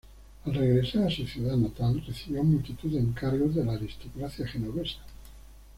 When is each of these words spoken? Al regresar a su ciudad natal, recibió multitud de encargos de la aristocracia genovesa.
Al 0.45 0.51
regresar 0.55 1.03
a 1.05 1.11
su 1.11 1.27
ciudad 1.27 1.55
natal, 1.57 2.01
recibió 2.07 2.43
multitud 2.43 2.89
de 2.89 2.97
encargos 3.01 3.53
de 3.53 3.63
la 3.63 3.73
aristocracia 3.73 4.47
genovesa. 4.47 4.97